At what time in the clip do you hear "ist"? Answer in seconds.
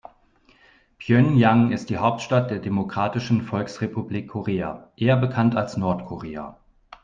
1.71-1.91